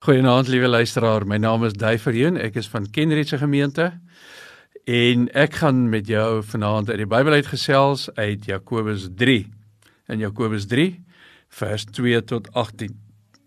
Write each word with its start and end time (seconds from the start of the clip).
Goeienaand 0.00 0.48
liewe 0.48 0.64
luisteraar, 0.64 1.26
my 1.28 1.36
naam 1.36 1.66
is 1.66 1.74
Dave 1.76 2.00
Verheun, 2.00 2.38
ek 2.40 2.54
is 2.56 2.70
van 2.72 2.86
Kenridge 2.88 3.36
gemeente 3.36 3.90
en 4.88 5.26
ek 5.36 5.58
gaan 5.60 5.82
met 5.92 6.08
jou 6.08 6.38
vanaand 6.54 6.88
uit 6.88 7.02
die 7.02 7.06
Bybel 7.10 7.36
uitgesels 7.36 8.06
uit 8.16 8.48
Jakobus 8.48 9.10
3. 9.20 9.42
In 10.08 10.22
Jakobus 10.24 10.64
3 10.70 10.86
vers 11.58 11.84
2 11.92 12.22
tot 12.32 12.48
18. 12.56 12.96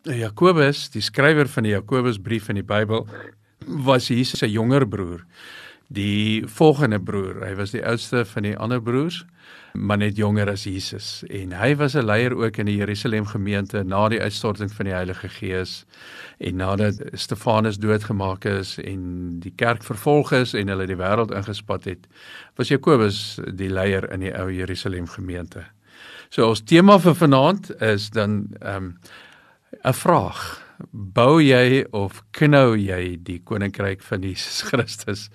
Nou, 0.05 0.19
Jakobus, 0.19 0.83
die 0.93 1.01
skrywer 1.01 1.49
van 1.49 1.65
die 1.65 1.73
Jakobusbrief 1.73 2.51
in 2.53 2.61
die 2.61 2.67
Bybel, 2.69 3.07
was 3.89 4.13
Jesus 4.13 4.45
se 4.45 4.51
jonger 4.53 4.85
broer 4.85 5.25
die 5.93 6.43
volgende 6.47 6.99
broer. 6.99 7.43
Hy 7.45 7.53
was 7.59 7.73
die 7.75 7.83
oudste 7.85 8.23
van 8.25 8.47
die 8.47 8.57
ander 8.57 8.81
broers, 8.81 9.23
maar 9.73 9.97
net 9.97 10.17
jonger 10.17 10.49
as 10.51 10.65
Jesus. 10.65 11.23
En 11.29 11.53
hy 11.57 11.75
was 11.75 11.95
'n 11.95 12.05
leier 12.05 12.33
ook 12.35 12.57
in 12.57 12.65
die 12.65 12.77
Jerusalem 12.77 13.25
gemeente 13.25 13.83
na 13.83 14.09
die 14.09 14.21
uitstorting 14.21 14.71
van 14.71 14.85
die 14.85 14.93
Heilige 14.93 15.29
Gees 15.29 15.85
en 16.37 16.55
nadat 16.55 17.01
Stefanus 17.13 17.77
doodgemaak 17.77 18.45
is 18.45 18.77
en 18.77 19.39
die 19.39 19.53
kerk 19.55 19.83
vervolg 19.83 20.31
is 20.31 20.53
en 20.53 20.67
hulle 20.67 20.87
die 20.87 20.97
wêreld 20.97 21.31
ingespat 21.31 21.83
het, 21.83 22.07
was 22.55 22.67
Jakobus 22.67 23.39
die 23.53 23.69
leier 23.69 24.11
in 24.11 24.19
die 24.19 24.33
ou 24.33 24.51
Jerusalem 24.51 25.07
gemeente. 25.07 25.65
So 26.29 26.49
ons 26.49 26.63
tema 26.63 26.99
vir 26.99 27.15
vanaand 27.15 27.81
is 27.81 28.09
dan 28.09 28.47
ehm, 28.61 28.83
'n 28.83 28.97
um, 29.87 29.93
vraag 29.93 30.61
bou 30.91 31.41
jy 31.41 31.85
of 31.91 32.23
knou 32.31 32.75
jy 32.77 33.17
die 33.21 33.39
koninkryk 33.43 34.01
van 34.01 34.21
Jesus 34.21 34.61
Christus 34.69 35.29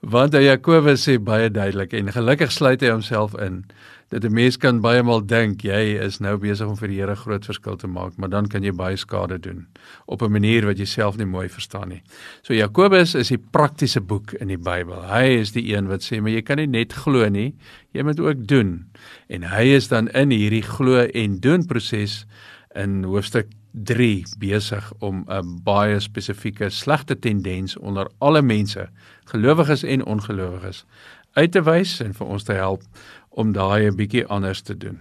Want 0.00 0.32
Jakobus 0.32 1.02
sê 1.04 1.18
baie 1.20 1.50
duidelik 1.52 1.92
en 1.92 2.08
gelukkig 2.08 2.52
sluit 2.54 2.80
hy 2.80 2.88
homself 2.88 3.34
in 3.36 3.66
dat 4.08 4.24
'n 4.24 4.32
mens 4.32 4.56
kan 4.56 4.80
baie 4.80 5.02
maal 5.02 5.20
dink 5.20 5.60
jy 5.62 6.00
is 6.00 6.20
nou 6.20 6.38
besig 6.38 6.66
om 6.66 6.76
vir 6.76 6.88
die 6.88 6.96
Here 6.96 7.16
groot 7.16 7.44
verskil 7.44 7.76
te 7.76 7.86
maak, 7.86 8.16
maar 8.16 8.30
dan 8.30 8.48
kan 8.48 8.62
jy 8.62 8.72
baie 8.72 8.96
skade 8.96 9.38
doen 9.38 9.66
op 10.06 10.22
'n 10.22 10.32
manier 10.32 10.64
wat 10.64 10.78
jy 10.78 10.84
self 10.84 11.16
nie 11.18 11.26
mooi 11.26 11.48
verstaan 11.48 11.88
nie. 11.88 12.02
So 12.42 12.54
Jakobus 12.54 13.14
is 13.14 13.28
die 13.28 13.38
praktiese 13.38 14.00
boek 14.00 14.32
in 14.32 14.48
die 14.48 14.56
Bybel. 14.56 15.02
Hy 15.02 15.38
is 15.40 15.52
die 15.52 15.76
een 15.76 15.86
wat 15.86 16.00
sê 16.00 16.20
maar 16.20 16.32
jy 16.32 16.42
kan 16.42 16.56
nie 16.56 16.66
net 16.66 16.92
glo 16.92 17.28
nie, 17.28 17.54
jy 17.92 18.02
moet 18.02 18.20
ook 18.20 18.46
doen. 18.46 18.86
En 19.28 19.42
hy 19.42 19.64
is 19.76 19.88
dan 19.88 20.08
in 20.08 20.30
hierdie 20.30 20.62
glo 20.64 20.96
en 20.96 21.40
doen 21.40 21.66
proses 21.66 22.26
in 22.74 23.04
hoofstuk 23.04 23.46
3 23.72 24.24
besig 24.38 24.92
om 24.98 25.24
'n 25.28 25.60
baie 25.62 26.00
spesifieke 26.00 26.70
slegte 26.70 27.18
tendens 27.18 27.76
onder 27.76 28.10
alle 28.18 28.42
mense, 28.42 28.88
gelowiges 29.24 29.82
en 29.82 30.04
ongelowiges, 30.04 30.84
uit 31.32 31.52
te 31.52 31.62
wys 31.62 32.00
en 32.00 32.14
vir 32.14 32.26
ons 32.26 32.42
te 32.42 32.52
help 32.52 32.82
om 33.28 33.52
daai 33.52 33.86
'n 33.86 33.96
bietjie 33.96 34.26
anders 34.26 34.60
te 34.60 34.76
doen. 34.76 34.98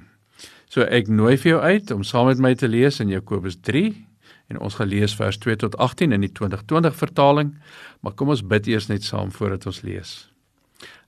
So 0.70 0.82
ek 0.82 1.08
nooi 1.08 1.38
vir 1.38 1.52
jou 1.52 1.62
uit 1.62 1.92
om 1.92 2.04
saam 2.04 2.26
met 2.26 2.38
my 2.38 2.56
te 2.56 2.68
lees 2.68 3.00
in 3.00 3.10
Jakobus 3.10 3.58
3 3.62 4.06
en 4.48 4.60
ons 4.60 4.76
gaan 4.76 4.88
lees 4.88 5.16
vers 5.16 5.38
2 5.38 5.56
tot 5.56 5.78
18 5.78 6.12
in 6.12 6.22
die 6.22 6.32
2020 6.32 6.96
vertaling, 6.96 7.56
maar 8.02 8.14
kom 8.14 8.30
ons 8.30 8.46
bid 8.46 8.68
eers 8.68 8.88
net 8.88 9.04
saam 9.04 9.32
voordat 9.32 9.66
ons 9.66 9.82
lees. 9.82 10.30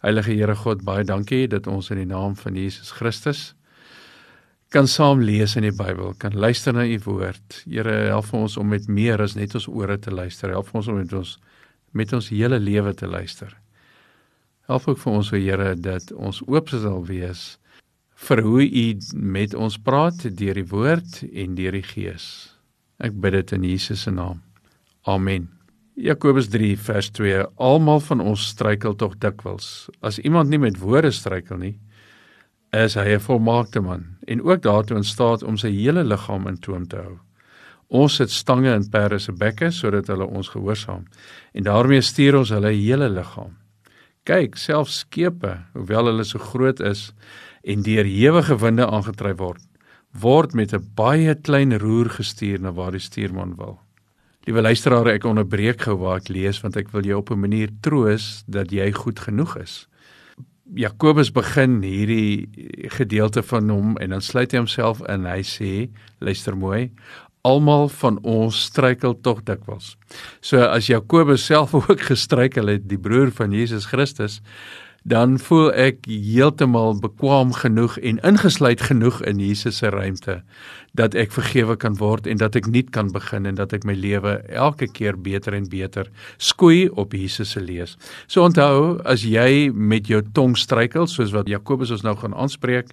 Heilige 0.01 0.31
Here 0.31 0.55
God, 0.55 0.83
baie 0.83 1.03
dankie 1.03 1.47
dat 1.47 1.67
ons 1.67 1.89
in 1.89 1.97
die 1.97 2.09
naam 2.09 2.35
van 2.35 2.55
Jesus 2.55 2.91
Christus 2.91 3.53
kan 4.71 4.87
saam 4.87 5.19
lees 5.19 5.57
in 5.59 5.65
die 5.67 5.75
Bybel, 5.75 6.13
kan 6.15 6.35
luister 6.37 6.71
na 6.73 6.85
u 6.87 6.95
woord. 7.03 7.57
Here, 7.67 7.95
help 8.07 8.31
ons 8.37 8.55
om 8.57 8.69
met 8.71 8.87
meer 8.87 9.19
as 9.19 9.35
net 9.35 9.55
ons 9.59 9.67
ore 9.67 9.97
te 9.99 10.13
luister. 10.13 10.53
Help 10.55 10.71
ons 10.77 10.87
om 10.87 10.99
met 11.01 11.11
ons 11.17 11.37
met 11.91 12.13
ons 12.15 12.29
hele 12.31 12.55
lewe 12.55 12.93
te 12.95 13.07
luister. 13.07 13.51
Help 14.71 14.85
ook 14.87 14.99
vir 15.01 15.11
ons, 15.11 15.31
o 15.33 15.35
Here, 15.35 15.73
dat 15.75 16.13
ons 16.15 16.39
oop 16.47 16.71
sal 16.71 17.01
wees 17.03 17.41
vir 18.21 18.41
hoe 18.45 18.63
u 18.63 18.85
met 19.17 19.55
ons 19.57 19.75
praat 19.81 20.23
deur 20.39 20.55
die 20.55 20.67
woord 20.71 21.19
en 21.27 21.57
deur 21.57 21.75
die 21.75 21.83
gees. 21.83 22.25
Ek 23.03 23.11
bid 23.11 23.35
dit 23.35 23.51
in 23.57 23.67
Jesus 23.67 24.05
se 24.05 24.13
naam. 24.15 24.39
Amen. 25.03 25.49
Jakobus 25.99 26.47
3 26.53 26.77
vers 26.79 27.11
2 27.17 27.43
Almal 27.59 27.99
van 28.07 28.23
ons 28.23 28.47
struikel 28.53 28.95
tog 28.95 29.19
dikwels. 29.19 29.89
As 29.99 30.21
iemand 30.21 30.53
nie 30.53 30.61
met 30.61 30.79
woorde 30.79 31.11
struikel 31.11 31.59
nie, 31.59 31.75
is 32.71 32.95
hy 32.95 33.17
'n 33.17 33.19
volmaakte 33.19 33.81
man 33.83 34.10
en 34.31 34.43
ook 34.47 34.63
daartoe 34.63 34.97
in 35.01 35.07
staat 35.07 35.43
om 35.43 35.57
sy 35.59 35.71
hele 35.75 36.03
liggaam 36.07 36.47
in 36.51 36.59
toom 36.63 36.87
te 36.87 37.01
hou. 37.01 37.17
Ons 37.91 38.15
sit 38.21 38.31
stange 38.31 38.71
in 38.71 38.87
perde 38.89 39.19
se 39.19 39.33
bekke 39.35 39.71
sodat 39.75 40.07
hulle 40.07 40.27
ons 40.27 40.51
gehoorsaam 40.53 41.03
en 41.51 41.67
daarmee 41.67 42.01
stuur 42.01 42.39
ons 42.39 42.53
hulle 42.55 42.71
hele 42.71 43.09
liggaam. 43.11 43.57
Kyk, 44.23 44.55
selfs 44.55 45.01
skepe, 45.01 45.57
hoewel 45.73 46.11
hulle 46.11 46.23
so 46.27 46.39
groot 46.39 46.79
is 46.79 47.09
en 47.67 47.83
deur 47.83 48.07
ewige 48.07 48.57
winde 48.61 48.85
aangetryf 48.87 49.39
word, 49.41 49.63
word 50.13 50.53
met 50.53 50.73
'n 50.73 50.87
baie 50.95 51.35
klein 51.35 51.77
roer 51.77 52.09
gestuur 52.09 52.59
na 52.61 52.71
waar 52.71 52.91
die 52.91 52.99
stuurman 52.99 53.55
wil. 53.57 53.79
Liewe 54.45 54.61
luisteraars, 54.61 55.11
ek 55.15 55.25
onderbreek 55.25 55.81
gou 55.81 55.97
waar 55.97 56.17
ek 56.17 56.29
lees 56.29 56.61
want 56.61 56.77
ek 56.77 56.91
wil 56.91 57.03
jou 57.05 57.17
op 57.17 57.31
'n 57.31 57.39
manier 57.39 57.69
troos 57.81 58.43
dat 58.47 58.71
jy 58.71 58.91
goed 58.91 59.19
genoeg 59.19 59.57
is. 59.57 59.87
Jakobus 60.71 61.31
begin 61.35 61.81
hierdie 61.83 62.47
gedeelte 62.95 63.43
van 63.43 63.69
hom 63.69 63.97
en 63.99 64.13
dan 64.15 64.23
sluit 64.23 64.53
hy 64.53 64.61
homself 64.61 65.01
in. 65.11 65.25
Hy 65.27 65.41
sê, 65.43 65.71
luister 66.23 66.55
mooi, 66.55 66.91
almal 67.47 67.89
van 68.01 68.19
ons 68.27 68.55
struikel 68.69 69.17
tog 69.25 69.41
dikwels. 69.47 69.95
So 70.39 70.63
as 70.63 70.87
Jakobus 70.87 71.43
self 71.49 71.75
ook 71.79 72.05
gestruikel 72.07 72.71
het, 72.71 72.87
die 72.87 72.99
broer 73.01 73.33
van 73.35 73.55
Jesus 73.55 73.89
Christus, 73.91 74.39
dan 75.03 75.39
voel 75.39 75.71
ek 75.73 76.05
heeltemal 76.05 76.93
bekwam 77.01 77.55
genoeg 77.57 77.97
en 78.05 78.19
ingesluit 78.21 78.81
genoeg 78.85 79.21
in 79.25 79.39
Jesus 79.41 79.81
se 79.81 79.89
ruimte 79.89 80.41
dat 80.93 81.15
ek 81.17 81.31
vergewe 81.33 81.75
kan 81.79 81.95
word 81.97 82.27
en 82.27 82.37
dat 82.37 82.55
ek 82.59 82.67
nuut 82.69 82.91
kan 82.93 83.09
begin 83.15 83.47
en 83.49 83.57
dat 83.57 83.73
ek 83.73 83.87
my 83.87 83.95
lewe 83.97 84.37
elke 84.51 84.85
keer 84.91 85.17
beter 85.17 85.57
en 85.57 85.65
beter 85.71 86.11
skoei 86.37 86.85
op 86.89 87.15
Jesus 87.17 87.55
se 87.55 87.63
lees. 87.63 87.97
So 88.27 88.45
onthou, 88.45 88.99
as 89.07 89.25
jy 89.25 89.71
met 89.73 90.11
jou 90.11 90.21
tong 90.35 90.57
struikel 90.59 91.07
soos 91.09 91.33
wat 91.33 91.49
Jakobus 91.49 91.95
ons 91.95 92.05
nou 92.05 92.13
gaan 92.19 92.37
aanspreek, 92.37 92.91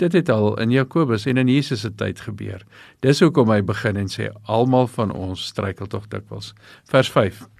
dit 0.00 0.12
het 0.16 0.30
al 0.32 0.54
in 0.62 0.72
Jakobus 0.72 1.26
en 1.28 1.42
in 1.42 1.50
Jesus 1.52 1.84
se 1.84 1.92
tyd 1.92 2.22
gebeur. 2.24 2.62
Dis 3.04 3.20
hoekom 3.20 3.52
hy 3.52 3.60
begin 3.60 4.00
en 4.00 4.08
sê 4.08 4.30
almal 4.48 4.88
van 4.94 5.12
ons 5.12 5.50
struikel 5.52 5.90
tog 5.90 6.08
dikwels. 6.08 6.54
Vers 6.88 7.12
5 7.12 7.51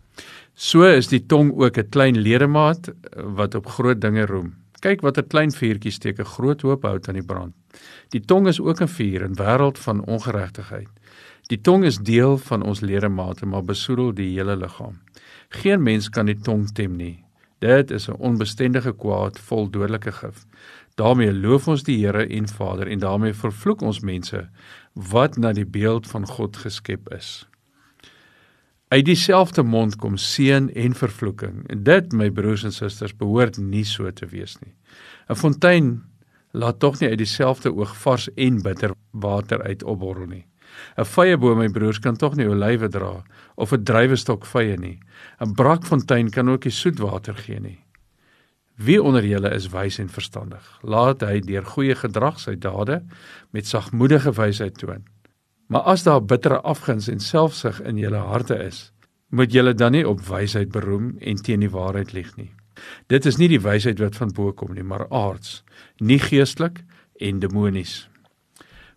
So 0.55 0.85
is 0.85 1.09
die 1.09 1.27
tong 1.27 1.53
ook 1.53 1.79
'n 1.79 1.89
klein 1.89 2.17
ledemaat 2.19 2.93
wat 3.17 3.55
op 3.55 3.67
groot 3.67 4.01
dinge 4.01 4.27
roem. 4.27 4.55
Kyk 4.81 5.01
wat 5.01 5.19
'n 5.19 5.27
klein 5.27 5.53
vuurtjie 5.53 5.93
steek 5.93 6.19
'n 6.19 6.25
groot 6.25 6.61
hoop 6.63 6.83
hout 6.83 7.09
aan 7.09 7.15
die 7.15 7.25
brand. 7.25 7.55
Die 8.09 8.21
tong 8.21 8.47
is 8.47 8.61
ook 8.61 8.81
'n 8.81 8.89
vuur 8.89 9.23
in 9.23 9.37
wêreld 9.37 9.79
van 9.79 10.05
ongeregtigheid. 10.05 10.89
Die 11.47 11.61
tong 11.61 11.85
is 11.85 11.99
deel 11.99 12.39
van 12.39 12.63
ons 12.63 12.81
ledemate, 12.81 13.47
maar 13.47 13.65
besoedel 13.65 14.15
die 14.15 14.39
hele 14.39 14.57
liggaam. 14.57 15.01
Geen 15.49 15.83
mens 15.83 16.09
kan 16.09 16.27
die 16.27 16.41
tong 16.41 16.73
tem 16.73 16.97
nie. 16.97 17.25
Dit 17.59 17.91
is 17.91 18.09
'n 18.09 18.19
onbestendige 18.19 18.93
kwaad 18.93 19.39
vol 19.39 19.71
dodelike 19.71 20.13
gif. 20.13 20.47
daarmee 20.95 21.33
loof 21.33 21.69
ons 21.69 21.83
die 21.83 22.07
Here 22.07 22.27
en 22.27 22.49
Vader 22.49 22.89
en 22.89 22.99
daarmee 22.99 23.33
vervloek 23.33 23.81
ons 23.81 24.01
mense 24.01 24.49
wat 24.93 25.37
na 25.37 25.53
die 25.53 25.67
beeld 25.67 26.07
van 26.07 26.27
God 26.27 26.57
geskep 26.57 27.13
is. 27.13 27.49
Uit 28.93 29.05
dieselfde 29.09 29.63
mond 29.63 29.95
kom 29.97 30.17
seën 30.21 30.67
en 30.77 30.95
vervloeking. 30.95 31.63
En 31.73 31.83
dit, 31.83 32.13
my 32.13 32.27
broers 32.31 32.65
en 32.69 32.75
susters, 32.77 33.15
behoort 33.17 33.57
nie 33.57 33.87
so 33.89 34.11
te 34.13 34.27
wees 34.29 34.59
nie. 34.61 34.75
'n 35.31 35.35
Fontein 35.35 35.87
laat 36.53 36.79
tog 36.79 37.01
nie 37.01 37.09
uit 37.09 37.19
dieselfde 37.19 37.73
oog 37.73 37.95
vars 37.97 38.29
en 38.35 38.59
bitter 38.63 38.93
water 39.11 39.63
uit 39.63 39.83
opborrel 39.83 40.27
nie. 40.27 40.45
'n 40.99 41.05
Vyeboom, 41.05 41.59
my 41.59 41.69
broers, 41.69 41.99
kan 41.99 42.17
tog 42.17 42.37
nie 42.37 42.49
olywe 42.49 42.89
dra 42.89 43.25
of 43.55 43.73
'n 43.73 43.85
druiwestok 43.85 44.45
vye 44.47 44.77
nie. 44.77 44.99
'n 45.41 45.55
Brakfontein 45.55 46.31
kan 46.31 46.51
ook 46.51 46.65
nie 46.65 46.73
soet 46.73 46.99
water 46.99 47.35
gee 47.35 47.61
nie. 47.61 47.85
Wie 48.77 49.03
onder 49.03 49.25
julle 49.25 49.55
is 49.55 49.69
wys 49.69 49.99
en 49.99 50.09
verstandig? 50.09 50.79
Laat 50.83 51.21
hy 51.21 51.41
deur 51.41 51.65
goeie 51.65 51.95
gedrag 51.95 52.41
sy 52.41 52.59
dade 52.59 53.03
met 53.53 53.67
sagmoedige 53.67 54.33
wysheid 54.33 54.79
toon. 54.79 55.05
Maar 55.73 55.81
as 55.81 56.03
daar 56.03 56.25
bittere 56.25 56.61
afguns 56.61 57.09
en 57.09 57.21
selfsug 57.21 57.79
in 57.81 57.97
julle 57.97 58.21
harte 58.21 58.55
is, 58.61 58.93
moet 59.29 59.53
julle 59.53 59.73
dan 59.75 59.95
nie 59.97 60.09
op 60.09 60.21
wysheid 60.29 60.69
beroem 60.69 61.15
en 61.19 61.39
teen 61.41 61.65
die 61.65 61.71
waarheid 61.73 62.13
lieg 62.13 62.35
nie. 62.37 62.51
Dit 63.09 63.25
is 63.25 63.39
nie 63.41 63.49
die 63.49 63.61
wysheid 63.65 64.03
wat 64.05 64.19
van 64.21 64.35
bo 64.37 64.53
kom 64.53 64.75
nie, 64.77 64.85
maar 64.85 65.07
aards, 65.09 65.63
nie 65.97 66.19
geestelik 66.21 66.83
en 67.17 67.41
demonies. 67.41 67.95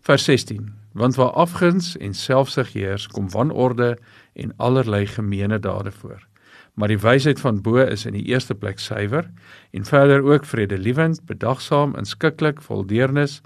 Vers 0.04 0.28
16: 0.28 0.68
Want 0.92 1.16
waar 1.16 1.32
afguns 1.32 1.94
en 1.96 2.12
selfsug 2.14 2.74
heers, 2.76 3.08
kom 3.08 3.30
wanorde 3.32 3.96
en 4.34 4.52
allerlei 4.56 5.06
gemeene 5.06 5.58
dade 5.58 5.90
voor. 5.90 6.28
Maar 6.74 6.92
die 6.92 7.00
wysheid 7.00 7.40
van 7.40 7.62
bo 7.62 7.80
is 7.80 8.04
in 8.04 8.12
die 8.12 8.28
eerste 8.28 8.54
plek 8.54 8.78
suiwer 8.78 9.30
en 9.72 9.84
verder 9.84 10.22
ook 10.22 10.44
vredelewend, 10.44 11.24
bedagsaam, 11.24 11.96
inskikkelik, 11.96 12.60
vol 12.62 12.84
deernis, 12.86 13.40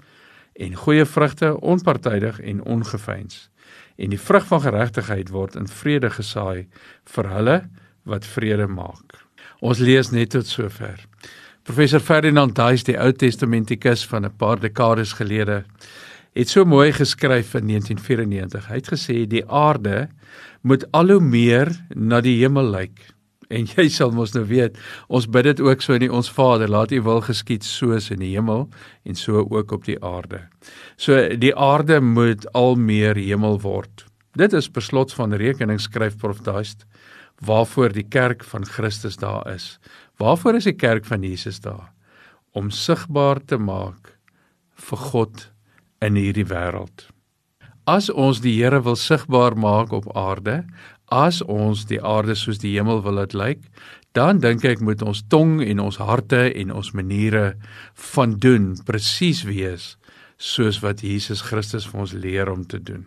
en 0.61 0.77
goeie 0.77 1.05
vrugte 1.05 1.55
onpartydig 1.59 2.39
en 2.39 2.63
ongeveins. 2.63 3.49
En 3.97 4.13
die 4.13 4.19
vrug 4.19 4.45
van 4.49 4.61
geregtigheid 4.61 5.29
word 5.33 5.57
in 5.59 5.67
vrede 5.67 6.09
gesaai 6.13 6.67
vir 7.15 7.29
hulle 7.35 7.57
wat 8.09 8.25
vrede 8.25 8.67
maak. 8.67 9.17
Ons 9.61 9.81
lees 9.81 10.11
net 10.13 10.33
tot 10.33 10.47
sover. 10.47 11.01
Professor 11.63 12.01
Ferdinand 12.01 12.55
Duis, 12.57 12.83
die 12.83 12.97
Ou 12.97 13.11
Testamentikus 13.13 14.05
van 14.09 14.25
'n 14.25 14.35
paar 14.37 14.59
dekades 14.59 15.13
gelede, 15.13 15.63
het 16.33 16.49
so 16.49 16.65
mooi 16.65 16.91
geskryf 16.91 17.53
in 17.53 17.65
1994. 17.67 18.67
Hy 18.67 18.75
het 18.75 18.91
gesê 18.93 19.27
die 19.27 19.45
aarde 19.45 20.09
moet 20.61 20.85
al 20.91 21.09
hoe 21.09 21.19
meer 21.19 21.69
na 21.95 22.21
die 22.21 22.39
hemel 22.39 22.71
lyk. 22.71 23.13
En 23.51 23.67
jy 23.67 23.87
sal 23.91 24.13
mos 24.15 24.31
nou 24.35 24.45
weet, 24.47 24.77
ons 25.11 25.27
bid 25.27 25.49
dit 25.49 25.63
ook 25.63 25.83
so 25.83 25.97
in 25.97 26.05
die 26.05 26.11
ons 26.11 26.31
Vader, 26.31 26.71
laat 26.71 26.93
U 26.95 27.01
wil 27.03 27.21
geskied 27.25 27.67
soos 27.67 28.09
in 28.13 28.23
die 28.23 28.31
hemel 28.35 28.69
en 29.03 29.19
so 29.19 29.43
ook 29.43 29.73
op 29.75 29.85
die 29.89 29.99
aarde. 29.99 30.45
So 30.95 31.19
die 31.35 31.53
aarde 31.55 31.99
moet 32.01 32.47
al 32.57 32.79
meer 32.79 33.19
hemel 33.19 33.59
word. 33.63 34.05
Dit 34.39 34.55
is 34.55 34.71
beslot 34.71 35.11
van 35.13 35.35
rekening 35.35 35.81
skryf 35.83 36.15
Prof 36.21 36.39
Daist 36.45 36.85
waarvoor 37.41 37.89
die 37.89 38.05
kerk 38.05 38.43
van 38.45 38.65
Christus 38.65 39.17
daar 39.17 39.47
is. 39.49 39.79
Waarvoor 40.21 40.59
is 40.59 40.69
die 40.69 40.77
kerk 40.77 41.07
van 41.09 41.23
Jesus 41.25 41.59
daar? 41.59 41.89
Om 42.53 42.69
sigbaar 42.69 43.41
te 43.45 43.57
maak 43.57 44.13
vir 44.89 45.01
God 45.09 45.47
in 46.05 46.19
hierdie 46.19 46.45
wêreld. 46.45 47.07
As 47.89 48.11
ons 48.13 48.43
die 48.43 48.53
Here 48.59 48.81
wil 48.85 48.95
sigbaar 48.95 49.57
maak 49.57 49.93
op 49.95 50.05
aarde, 50.17 50.61
as 51.11 51.41
ons 51.43 51.85
die 51.89 51.99
aarde 52.01 52.35
soos 52.39 52.61
die 52.63 52.73
hemel 52.77 53.03
wil 53.03 53.19
laat 53.19 53.35
lyk, 53.35 53.61
dan 54.15 54.41
dink 54.43 54.65
ek 54.67 54.81
moet 54.83 55.03
ons 55.03 55.23
tong 55.31 55.59
en 55.63 55.79
ons 55.83 55.99
harte 56.03 56.49
en 56.49 56.73
ons 56.75 56.91
maniere 56.95 57.53
van 58.15 58.35
doen 58.39 58.73
presies 58.87 59.45
wees 59.47 59.95
soos 60.41 60.81
wat 60.83 61.03
Jesus 61.05 61.43
Christus 61.45 61.85
vir 61.87 62.03
ons 62.03 62.15
leer 62.17 62.49
om 62.51 62.65
te 62.67 62.79
doen. 62.81 63.05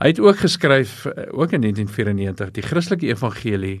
Hy 0.00 0.12
het 0.12 0.20
ook 0.20 0.44
geskryf 0.44 1.06
eh, 1.06 1.28
ook 1.32 1.56
in 1.56 1.64
1994 1.64 2.52
die 2.56 2.64
Christelike 2.64 3.08
evangelie 3.08 3.80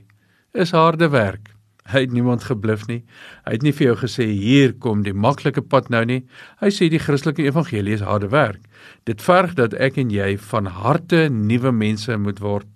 is 0.56 0.72
harde 0.72 1.08
werk. 1.12 1.52
Hy 1.86 2.02
het 2.02 2.12
niemand 2.12 2.42
gebluf 2.48 2.86
nie. 2.88 3.04
Hy 3.46 3.52
het 3.54 3.62
nie 3.62 3.72
vir 3.76 3.92
jou 3.92 3.96
gesê 4.00 4.24
hier 4.26 4.72
kom 4.82 5.04
die 5.06 5.14
maklike 5.14 5.62
pad 5.62 5.90
nou 5.92 6.02
nie. 6.08 6.24
Hy 6.58 6.72
sê 6.74 6.88
die 6.90 7.02
Christelike 7.02 7.44
evangelie 7.46 7.94
is 7.94 8.02
harde 8.02 8.32
werk. 8.32 8.64
Dit 9.06 9.22
verg 9.22 9.54
dat 9.54 9.76
ek 9.78 10.00
en 10.02 10.10
jy 10.10 10.32
van 10.48 10.66
harte 10.66 11.28
nuwe 11.30 11.70
mense 11.72 12.16
moet 12.18 12.42
word, 12.42 12.66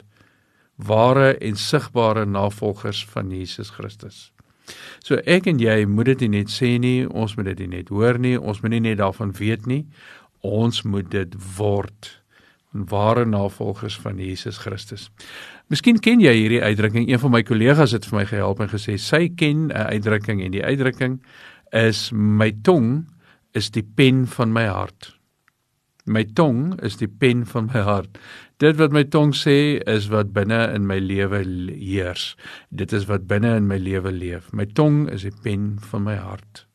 ware 0.86 1.34
en 1.38 1.56
sigbare 1.56 2.26
navolgers 2.26 3.04
van 3.12 3.30
Jesus 3.30 3.70
Christus. 3.70 4.30
So 5.02 5.18
ek 5.26 5.48
en 5.50 5.58
jy 5.58 5.84
moet 5.90 6.12
dit 6.12 6.26
nie 6.26 6.40
net 6.40 6.52
sê 6.52 6.76
nie, 6.78 7.04
ons 7.08 7.34
moet 7.36 7.50
dit 7.52 7.64
nie 7.64 7.80
net 7.80 7.90
hoor 7.90 8.18
nie, 8.18 8.36
ons 8.38 8.62
moet 8.62 8.76
nie 8.76 8.84
net 8.90 9.00
daarvan 9.00 9.32
weet 9.36 9.66
nie, 9.66 9.84
ons 10.46 10.82
moet 10.86 11.08
dit 11.10 11.34
word 11.56 12.14
ware 12.70 13.24
navolgers 13.26 13.96
van 13.98 14.18
Jesus 14.22 14.60
Christus. 14.62 15.08
Miskien 15.70 15.98
ken 16.02 16.22
jy 16.22 16.32
hierdie 16.36 16.62
uitdrukking. 16.62 17.08
Een 17.10 17.18
van 17.18 17.32
my 17.34 17.42
kollegas 17.46 17.94
het 17.96 18.06
vir 18.06 18.20
my 18.20 18.26
gehelp 18.30 18.62
en 18.62 18.70
gesê 18.70 18.96
sy 18.98 19.28
ken 19.28 19.70
'n 19.70 19.90
uitdrukking 19.90 20.42
en 20.42 20.50
die 20.50 20.64
uitdrukking 20.64 21.20
is 21.72 22.10
my 22.12 22.52
tong 22.62 23.06
is 23.54 23.70
die 23.70 23.82
pen 23.82 24.26
van 24.26 24.52
my 24.52 24.66
hart. 24.66 25.19
My 26.06 26.24
tong 26.24 26.78
is 26.84 26.96
die 26.96 27.08
pen 27.08 27.44
van 27.46 27.68
my 27.72 27.82
hart. 27.84 28.18
Dit 28.60 28.76
wat 28.80 28.92
my 28.92 29.02
tong 29.08 29.32
sê 29.36 29.80
is 29.88 30.08
wat 30.12 30.32
binne 30.36 30.58
in 30.74 30.86
my 30.88 30.98
lewe 31.00 31.42
heers. 31.44 32.34
Dit 32.68 32.92
is 32.96 33.06
wat 33.08 33.26
binne 33.28 33.54
in 33.56 33.68
my 33.68 33.78
lewe 33.80 34.12
leef. 34.12 34.50
My 34.52 34.66
tong 34.66 35.06
is 35.12 35.24
die 35.24 35.36
pen 35.44 35.78
van 35.90 36.04
my 36.08 36.16
hart. 36.20 36.66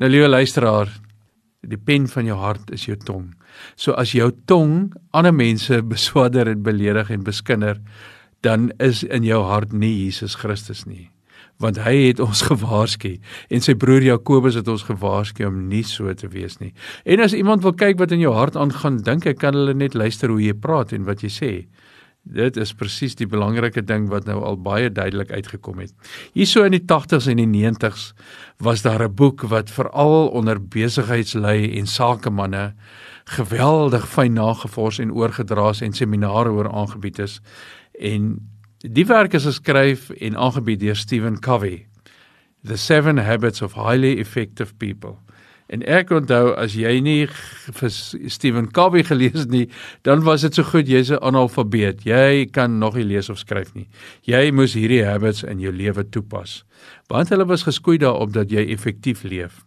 Nou 0.00 0.10
liewe 0.10 0.30
luisteraar, 0.30 0.90
die 1.66 1.78
pen 1.78 2.08
van 2.08 2.26
jou 2.26 2.38
hart 2.40 2.70
is 2.74 2.86
jou 2.88 2.96
tong. 2.96 3.32
So 3.76 3.92
as 3.98 4.14
jou 4.16 4.30
tong 4.46 4.92
ander 5.12 5.34
mense 5.34 5.82
beswader 5.94 6.48
en 6.48 6.62
beledig 6.66 7.10
en 7.10 7.26
beskinder, 7.26 7.80
dan 8.40 8.70
is 8.80 9.02
in 9.04 9.26
jou 9.26 9.42
hart 9.44 9.72
nie 9.72 9.92
Jesus 10.06 10.38
Christus 10.40 10.86
nie. 10.86 11.10
Want 11.60 11.80
hy 11.84 11.94
het 12.08 12.20
ons 12.28 12.42
gewaarsku 12.48 13.16
en 13.50 13.64
sy 13.64 13.76
broer 13.78 14.06
Jakobus 14.06 14.58
het 14.58 14.68
ons 14.68 14.86
gewaarsku 14.88 15.46
om 15.48 15.66
nie 15.68 15.84
so 15.86 16.12
te 16.14 16.30
wees 16.32 16.58
nie. 16.60 16.72
En 17.04 17.20
as 17.20 17.36
iemand 17.36 17.62
wil 17.66 17.76
kyk 17.76 18.00
wat 18.00 18.12
in 18.16 18.24
jou 18.24 18.34
hart 18.34 18.56
aangaan, 18.56 19.02
dink 19.06 19.28
ek 19.28 19.40
kan 19.44 19.56
hulle 19.56 19.76
net 19.76 19.94
luister 19.94 20.32
hoe 20.32 20.40
jy 20.42 20.56
praat 20.56 20.94
en 20.96 21.04
wat 21.08 21.24
jy 21.26 21.32
sê. 21.34 21.52
Dit 22.20 22.58
is 22.60 22.74
presies 22.76 23.16
die 23.16 23.26
belangrike 23.26 23.80
ding 23.82 24.10
wat 24.12 24.26
nou 24.28 24.42
al 24.44 24.58
baie 24.60 24.90
duidelik 24.92 25.30
uitgekom 25.32 25.80
het. 25.80 25.94
Hierso 26.36 26.66
in 26.68 26.76
die 26.76 26.84
80s 26.84 27.30
en 27.32 27.40
die 27.40 27.48
90s 27.48 28.10
was 28.60 28.82
daar 28.82 29.02
'n 29.02 29.14
boek 29.14 29.48
wat 29.48 29.70
veral 29.70 30.28
onder 30.28 30.60
besigheidslei 30.60 31.78
en 31.78 31.86
sakemanne 31.86 32.74
geweldig 33.24 34.08
fyn 34.08 34.32
nagevors 34.34 34.98
en 34.98 35.12
oorgedra 35.12 35.70
is 35.70 35.80
en 35.80 35.92
seminare 35.92 36.50
oor 36.50 36.70
aangebied 36.70 37.18
is. 37.18 37.40
En 37.98 38.38
die 38.80 39.06
werk 39.06 39.34
is 39.36 39.44
geskryf 39.44 40.08
en 40.10 40.36
aangebied 40.36 40.80
deur 40.80 40.96
Stephen 40.96 41.38
Covey. 41.40 41.86
The 42.64 42.76
7 42.76 43.18
Habits 43.18 43.62
of 43.62 43.74
Highly 43.74 44.18
Effective 44.18 44.74
People. 44.74 45.18
En 45.70 45.84
ek 45.86 46.10
onthou 46.10 46.54
as 46.58 46.72
jy 46.74 46.96
nie 47.04 47.28
vir 47.78 47.92
Stephen 48.32 48.70
Covey 48.74 49.04
gelees 49.06 49.36
het 49.44 49.52
nie, 49.52 49.66
dan 50.02 50.24
was 50.26 50.42
dit 50.42 50.56
so 50.56 50.64
goed 50.66 50.88
jy's 50.88 51.12
'n 51.12 51.20
analfabeet. 51.22 52.02
Jy 52.04 52.48
kan 52.50 52.78
nog 52.78 52.96
nie 52.96 53.04
lees 53.04 53.28
of 53.28 53.38
skryf 53.38 53.74
nie. 53.74 53.88
Jy 54.24 54.50
moes 54.50 54.74
hierdie 54.74 55.04
habits 55.04 55.42
in 55.42 55.60
jou 55.60 55.72
lewe 55.72 56.08
toepas. 56.08 56.64
Want 57.08 57.28
hulle 57.28 57.46
was 57.46 57.62
geskoei 57.62 57.98
daarop 57.98 58.32
dat 58.32 58.50
jy 58.50 58.66
effektief 58.72 59.22
leef. 59.22 59.64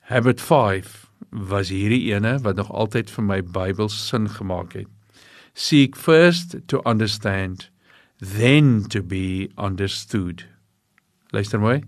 Habit 0.00 0.40
5 0.40 1.06
was 1.30 1.68
hierdie 1.68 2.14
ene 2.14 2.38
wat 2.38 2.56
nog 2.56 2.70
altyd 2.70 3.10
vir 3.10 3.24
my 3.24 3.42
Bybel 3.42 3.88
sin 3.88 4.28
gemaak 4.28 4.72
het. 4.72 4.88
Seek 5.54 5.96
first 5.96 6.56
to 6.66 6.80
understand, 6.86 7.71
then 8.22 8.84
to 8.84 9.02
be 9.02 9.50
understood. 9.58 10.44
Luister 11.32 11.58
mooi. 11.58 11.82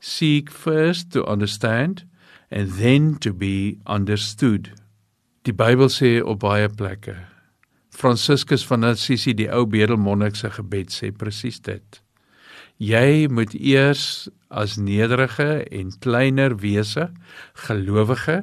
Seek 0.00 0.50
first 0.50 1.12
to 1.12 1.24
understand 1.26 2.04
and 2.50 2.72
then 2.72 3.16
to 3.18 3.32
be 3.32 3.78
understood. 3.86 4.72
Die 5.44 5.52
Bybel 5.52 5.90
sê 5.92 6.22
op 6.24 6.40
baie 6.40 6.70
plekke. 6.72 7.18
Franciscus 7.92 8.64
van 8.66 8.84
Assisi, 8.88 9.34
die 9.36 9.50
ou 9.52 9.66
bedelmonnik 9.68 10.38
se 10.40 10.48
gebed 10.56 10.92
sê 10.92 11.12
presies 11.12 11.60
dit. 11.60 12.00
Jy 12.80 13.28
moet 13.30 13.52
eers 13.54 14.30
as 14.50 14.78
nederige 14.80 15.62
en 15.68 15.92
kleiner 16.00 16.56
wese, 16.64 17.10
gelowige, 17.66 18.40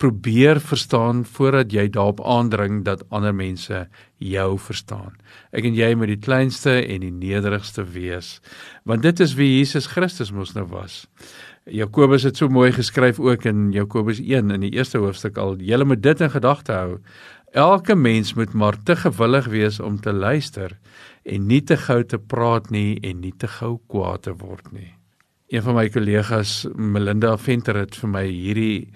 probeer 0.00 0.60
verstaan 0.64 1.24
voordat 1.28 1.72
jy 1.72 1.84
daarop 1.92 2.22
aandring 2.24 2.80
dat 2.86 3.02
ander 3.12 3.34
mense 3.36 3.82
jou 4.16 4.48
verstaan. 4.58 5.12
Ek 5.52 5.66
en 5.68 5.76
jy 5.76 5.90
moet 5.94 6.14
die 6.14 6.22
kleinste 6.24 6.78
en 6.80 7.04
die 7.04 7.12
nederigste 7.12 7.84
wees, 7.84 8.38
want 8.88 9.04
dit 9.04 9.20
is 9.20 9.36
wie 9.36 9.50
Jesus 9.58 9.90
Christus 9.92 10.32
mos 10.32 10.54
nou 10.56 10.64
was. 10.72 11.02
Jakobus 11.68 12.24
het 12.24 12.40
so 12.40 12.48
mooi 12.48 12.70
geskryf 12.72 13.20
ook 13.20 13.44
in 13.44 13.68
Jakobus 13.76 14.22
1 14.24 14.54
in 14.56 14.64
die 14.64 14.72
eerste 14.72 14.98
hoofstuk 14.98 15.36
al: 15.38 15.58
"Julle 15.60 15.84
moet 15.84 16.02
dit 16.02 16.20
in 16.20 16.30
gedagte 16.30 16.72
hou. 16.72 16.98
Elke 17.52 17.94
mens 17.94 18.34
moet 18.34 18.52
maar 18.52 18.82
te 18.82 18.96
gewillig 18.96 19.46
wees 19.46 19.80
om 19.80 20.00
te 20.00 20.12
luister 20.12 20.78
en 21.24 21.46
nie 21.46 21.60
te 21.60 21.76
gou 21.76 22.04
te 22.04 22.18
praat 22.18 22.70
nie 22.70 22.98
en 23.02 23.20
nie 23.20 23.34
te 23.36 23.48
gou 23.48 23.78
kwaad 23.86 24.22
te 24.22 24.32
word 24.32 24.72
nie." 24.72 24.94
Een 25.50 25.62
van 25.62 25.74
my 25.74 25.88
kollegas, 25.90 26.66
Melinda 26.76 27.36
Venter 27.36 27.74
het 27.74 27.96
vir 27.98 28.08
my 28.08 28.22
hierdie 28.22 28.92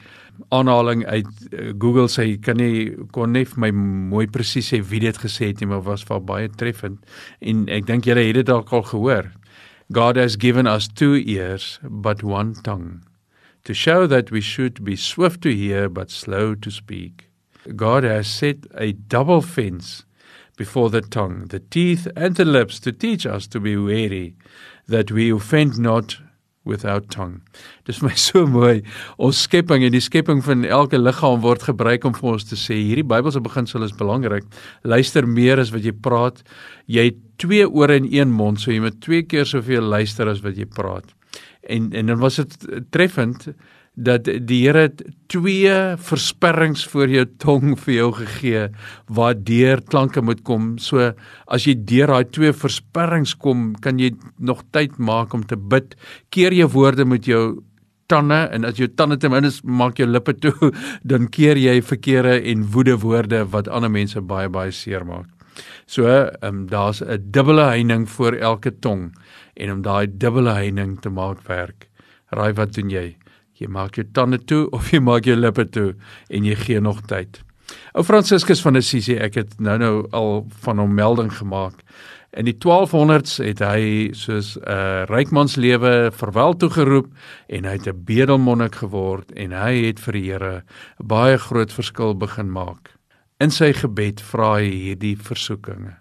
aanhaling 0.55 1.05
uit 1.07 1.31
uh, 1.53 1.73
Google 1.79 2.09
sê 2.11 2.27
kan 2.43 2.59
nie 2.61 2.93
kon 3.13 3.33
nie 3.33 3.45
vir 3.49 3.61
my 3.67 3.71
mooi 4.11 4.27
presies 4.31 4.73
sê 4.73 4.81
wie 4.91 5.01
dit 5.05 5.19
gesê 5.19 5.51
het 5.53 5.61
nie 5.63 5.71
maar 5.71 5.85
was 5.87 6.05
vir 6.09 6.21
baie 6.21 6.49
treffend. 6.49 7.01
En 7.41 7.67
ek 7.69 7.87
dink 7.91 8.09
julle 8.09 8.27
het 8.27 8.39
dit 8.41 8.51
dalk 8.51 8.73
al 8.73 8.87
gehoor. 8.91 9.33
God 9.93 10.17
has 10.17 10.37
given 10.41 10.67
us 10.67 10.89
two 10.89 11.15
ears 11.15 11.79
but 11.83 12.23
one 12.23 12.55
tongue 12.65 13.03
to 13.65 13.75
show 13.75 14.07
that 14.07 14.31
we 14.31 14.41
should 14.41 14.85
be 14.85 14.97
swift 14.97 15.43
to 15.43 15.55
hear 15.55 15.89
but 15.89 16.11
slow 16.11 16.55
to 16.55 16.71
speak. 16.71 17.29
God 17.77 18.05
has 18.05 18.29
set 18.29 18.67
a 18.75 18.93
double 18.93 19.41
fence 19.41 20.05
before 20.57 20.91
the 20.91 21.01
tongue 21.01 21.47
the 21.49 21.61
teeth 21.61 22.07
and 22.17 22.37
the 22.37 22.45
lips 22.45 22.79
to 22.81 22.93
teach 22.93 23.27
us 23.27 23.47
to 23.49 23.61
be 23.61 23.77
wary 23.77 24.35
that 24.87 25.11
we 25.11 25.31
offend 25.31 25.79
not 25.79 26.19
without 26.65 27.11
tongue. 27.11 27.41
Dis 27.85 28.01
my 28.03 28.15
so 28.17 28.47
mooi. 28.49 28.83
Ons 29.21 29.43
skepping 29.47 29.85
en 29.85 29.95
die 29.95 30.03
skepping 30.05 30.43
van 30.45 30.65
elke 30.65 30.99
liggaam 31.01 31.43
word 31.45 31.67
gebruik 31.69 32.07
om 32.09 32.17
vir 32.17 32.31
ons 32.35 32.49
te 32.49 32.59
sê 32.59 32.79
hierdie 32.81 33.07
Bybelse 33.07 33.43
beginsel 33.45 33.85
is 33.87 33.95
belangrik. 33.97 34.47
Luister 34.83 35.29
meer 35.29 35.61
as 35.63 35.73
wat 35.75 35.85
jy 35.85 35.93
praat. 35.93 36.43
Jy 36.91 37.11
het 37.11 37.21
twee 37.43 37.67
ore 37.67 37.99
en 38.01 38.09
een 38.09 38.33
mond, 38.33 38.61
so 38.61 38.73
jy 38.73 38.81
moet 38.85 39.01
twee 39.05 39.25
keer 39.29 39.49
soveel 39.49 39.85
luister 39.85 40.29
as 40.31 40.43
wat 40.45 40.59
jy 40.61 40.69
praat. 40.71 41.13
En 41.69 41.93
en 41.97 42.13
dan 42.13 42.21
was 42.21 42.41
dit 42.41 42.69
treffend 42.93 43.49
dat 43.95 44.27
die 44.27 44.65
Here 44.65 44.89
twee 45.31 45.75
versperrings 46.03 46.83
voor 46.91 47.11
jou 47.11 47.25
tong 47.39 47.75
vir 47.79 47.95
jou 47.95 48.09
gegee 48.19 48.65
waardeur 49.07 49.83
klanke 49.87 50.23
moet 50.23 50.43
kom. 50.43 50.75
So 50.79 51.13
as 51.47 51.67
jy 51.67 51.77
deur 51.79 52.11
daai 52.11 52.31
twee 52.35 52.53
versperrings 52.53 53.37
kom, 53.39 53.73
kan 53.81 53.99
jy 54.03 54.13
nog 54.39 54.65
tyd 54.75 54.99
maak 54.99 55.35
om 55.35 55.47
te 55.47 55.57
bid. 55.57 55.95
Keer 56.35 56.53
jou 56.53 56.69
woorde 56.75 57.07
met 57.07 57.27
jou 57.27 57.63
tande 58.11 58.41
en 58.53 58.67
as 58.69 58.77
jou 58.79 58.89
tande 58.89 59.17
ten 59.17 59.33
minste 59.33 59.65
maak 59.65 59.99
jou 59.99 60.09
lippe 60.11 60.35
toe, 60.43 60.73
dan 61.11 61.31
keer 61.31 61.57
jy 61.57 61.81
verkeerde 61.83 62.41
en 62.51 62.67
woede 62.75 62.99
woorde 63.01 63.45
wat 63.55 63.71
ander 63.71 63.93
mense 63.93 64.21
baie 64.21 64.51
baie 64.51 64.75
seermaak. 64.75 65.31
So, 65.87 66.09
ehm 66.11 66.49
um, 66.49 66.67
daar's 66.67 67.01
'n 67.01 67.31
dubbele 67.31 67.63
heining 67.71 68.09
voor 68.09 68.33
elke 68.33 68.73
tong 68.81 69.15
en 69.55 69.73
om 69.73 69.83
daai 69.83 70.07
dubbele 70.07 70.51
heining 70.51 71.01
te 71.01 71.09
maak 71.09 71.47
werk. 71.47 71.89
Raai 72.31 72.53
wat 72.53 72.75
doen 72.75 72.91
jy? 72.91 73.17
Jy 73.59 73.69
maak 73.71 73.99
jou 73.99 74.07
tande 74.13 74.39
toe 74.39 74.67
of 74.77 74.93
jy 74.93 75.01
maak 75.01 75.27
jou 75.27 75.37
lippe 75.37 75.67
toe 75.71 75.95
en 76.29 76.45
jy 76.45 76.55
gee 76.55 76.81
nog 76.81 77.05
tyd. 77.11 77.43
Ou 77.95 78.03
Franciscus 78.05 78.61
van 78.61 78.77
Assisi, 78.77 79.17
ek 79.17 79.39
het 79.41 79.55
nou-nou 79.63 80.07
al 80.13 80.45
van 80.67 80.83
hom 80.83 80.95
melding 80.95 81.31
gemaak. 81.33 81.81
In 82.35 82.49
die 82.49 82.57
1200s 82.59 83.39
het 83.39 83.63
hy 83.63 84.11
soos 84.19 84.57
'n 84.59 84.67
uh, 84.67 85.05
rykmanslewe 85.07 86.11
verwel 86.11 86.57
toegeroep 86.59 87.07
en 87.49 87.65
hy 87.65 87.75
het 87.79 87.87
'n 87.87 88.05
bedelmonnik 88.05 88.75
geword 88.83 89.31
en 89.33 89.53
hy 89.53 89.87
het 89.87 90.01
vir 90.01 90.13
die 90.13 90.27
Here 90.31 90.65
baie 90.99 91.39
groot 91.39 91.73
verskil 91.73 92.15
begin 92.15 92.51
maak. 92.51 92.91
In 93.41 93.51
sy 93.51 93.73
gebed 93.73 94.21
vra 94.21 94.59
hy 94.59 94.71
hierdie 94.71 95.17
versoekinge. 95.17 95.97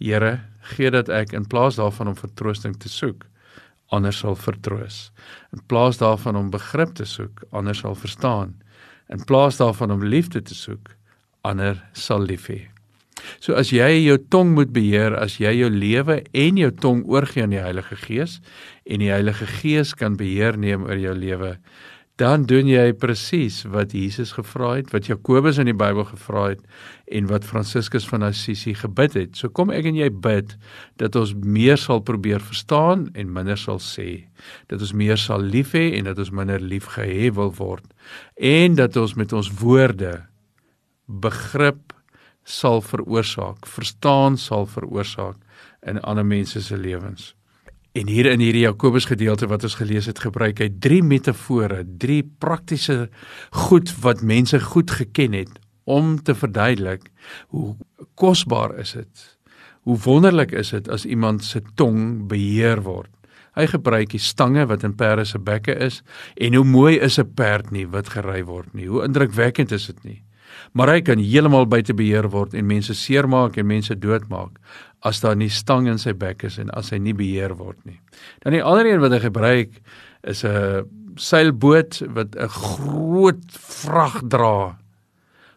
Here, 0.00 0.40
gee 0.74 0.90
dat 0.90 1.08
ek 1.08 1.32
in 1.32 1.46
plaas 1.46 1.76
daarvan 1.76 2.08
om 2.08 2.16
vertroosting 2.16 2.76
te 2.76 2.88
soek, 2.88 3.26
ander 3.90 4.14
sal 4.14 4.36
vertroos. 4.38 5.10
In 5.54 5.62
plaas 5.66 5.98
daarvan 5.98 6.38
om 6.38 6.50
begrip 6.50 6.94
te 6.98 7.06
soek, 7.08 7.44
ander 7.50 7.74
sal 7.74 7.94
verstaan. 7.98 8.54
In 9.10 9.24
plaas 9.26 9.58
daarvan 9.58 9.90
om 9.90 10.04
liefde 10.04 10.42
te 10.42 10.54
soek, 10.54 10.94
ander 11.42 11.80
sal 11.92 12.22
lief 12.22 12.46
hê. 12.50 12.68
So 13.40 13.56
as 13.58 13.72
jy 13.74 13.88
jou 14.06 14.16
tong 14.32 14.54
moet 14.56 14.72
beheer, 14.72 15.14
as 15.18 15.38
jy 15.40 15.52
jou 15.58 15.70
lewe 15.72 16.20
en 16.32 16.60
jou 16.60 16.70
tong 16.72 17.02
oorgee 17.10 17.44
aan 17.44 17.54
die 17.54 17.62
Heilige 17.62 17.98
Gees 18.00 18.38
en 18.86 19.02
die 19.02 19.12
Heilige 19.12 19.48
Gees 19.60 19.92
kan 19.98 20.16
beheer 20.20 20.56
neem 20.60 20.86
oor 20.88 21.00
jou 21.00 21.14
lewe, 21.16 21.56
dan 22.20 22.44
doen 22.44 22.68
jy 22.68 22.90
presies 23.00 23.62
wat 23.72 23.94
Jesus 23.96 24.34
gevra 24.36 24.74
het, 24.76 24.90
wat 24.92 25.08
Jakobus 25.08 25.60
in 25.62 25.70
die 25.70 25.76
Bybel 25.76 26.04
gevra 26.04 26.50
het 26.50 26.60
en 27.08 27.30
wat 27.30 27.46
Franciscus 27.48 28.04
van 28.08 28.26
Assisi 28.26 28.74
gebid 28.76 29.16
het. 29.16 29.38
So 29.40 29.48
kom 29.48 29.72
ek 29.72 29.88
en 29.88 29.96
jy 29.96 30.10
bid 30.12 30.52
dat 31.00 31.16
ons 31.16 31.32
meer 31.40 31.80
sal 31.80 32.02
probeer 32.04 32.42
verstaan 32.44 33.08
en 33.16 33.32
minder 33.32 33.58
sal 33.60 33.80
sê. 33.80 34.26
Dat 34.68 34.84
ons 34.84 34.92
meer 34.92 35.20
sal 35.20 35.40
lief 35.40 35.72
hê 35.76 35.94
en 35.96 36.10
dat 36.10 36.20
ons 36.20 36.34
minder 36.36 36.60
lief 36.60 36.92
gehê 36.98 37.32
wil 37.36 37.54
word. 37.56 37.88
En 38.36 38.76
dat 38.76 39.00
ons 39.00 39.16
met 39.16 39.32
ons 39.32 39.50
woorde 39.62 40.18
begrip 41.08 41.96
sal 42.44 42.80
veroorsaak, 42.84 43.64
verstaan 43.66 44.36
sal 44.38 44.68
veroorsaak 44.68 45.40
in 45.88 46.00
ander 46.04 46.26
mense 46.26 46.60
se 46.62 46.76
lewens. 46.76 47.32
En 47.92 48.06
hier 48.06 48.28
in 48.30 48.38
hierdie 48.38 48.62
Jakobus 48.62 49.08
gedeelte 49.10 49.48
wat 49.50 49.64
ons 49.66 49.74
gelees 49.80 50.06
het, 50.06 50.20
gebruik 50.22 50.60
hy 50.62 50.68
drie 50.78 51.00
metafore, 51.02 51.82
drie 51.98 52.22
praktiese 52.22 53.08
goed 53.66 53.90
wat 54.04 54.22
mense 54.22 54.60
goed 54.62 54.92
geken 54.94 55.34
het 55.34 55.58
om 55.90 56.14
te 56.22 56.36
verduidelik 56.38 57.08
hoe 57.50 57.74
kosbaar 58.14 58.76
is 58.78 58.94
dit. 58.94 59.24
Hoe 59.88 59.98
wonderlik 60.04 60.52
is 60.54 60.70
dit 60.70 60.88
as 60.92 61.08
iemand 61.08 61.42
se 61.44 61.64
tong 61.74 62.28
beheer 62.30 62.84
word. 62.86 63.10
Hy 63.58 63.66
gebruik 63.66 64.12
die 64.14 64.22
stange 64.22 64.68
wat 64.70 64.84
in 64.86 64.94
perde 64.94 65.24
se 65.26 65.40
bekke 65.42 65.74
is 65.74 66.04
en 66.38 66.54
hoe 66.54 66.64
mooi 66.64 66.94
is 66.94 67.18
'n 67.18 67.34
perd 67.34 67.70
nie 67.74 67.86
wat 67.86 68.14
gery 68.14 68.44
word 68.44 68.74
nie. 68.74 68.86
Hoe 68.86 69.02
indrukwekkend 69.02 69.72
is 69.72 69.86
dit 69.86 70.04
nie. 70.04 70.22
Maar 70.72 70.88
hy 70.88 71.00
kan 71.00 71.18
heeltemal 71.18 71.66
buite 71.66 71.94
beheer 71.94 72.28
word 72.30 72.54
en 72.54 72.66
mense 72.66 72.94
seermaak 72.94 73.56
en 73.56 73.66
mense 73.66 73.94
doodmaak 73.98 74.58
as 75.02 75.20
daar 75.20 75.36
nie 75.36 75.48
stang 75.48 75.88
in 75.88 75.98
sy 75.98 76.12
bek 76.12 76.44
is 76.44 76.58
en 76.60 76.70
as 76.76 76.90
hy 76.92 76.98
nie 77.00 77.16
beheer 77.16 77.54
word 77.56 77.78
nie. 77.88 78.00
Dan 78.44 78.52
die 78.52 78.62
ander 78.62 78.86
een 78.86 79.00
wat 79.00 79.12
hy 79.16 79.20
gebruik 79.24 79.80
is 80.28 80.44
'n 80.44 80.84
seilboot 81.16 82.02
wat 82.14 82.36
'n 82.36 82.48
groot 82.48 83.44
vrag 83.50 84.22
dra. 84.28 84.78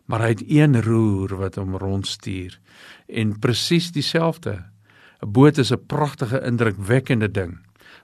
Maar 0.06 0.20
hy 0.20 0.30
het 0.30 0.44
een 0.48 0.82
roer 0.82 1.36
wat 1.38 1.56
hom 1.56 1.76
rondstuur 1.76 2.60
en 3.08 3.40
presies 3.40 3.92
dieselfde. 3.92 4.64
'n 5.24 5.32
Boot 5.32 5.58
is 5.58 5.72
'n 5.72 5.86
pragtige 5.88 6.42
indrukwekkende 6.42 7.32
ding. 7.32 7.60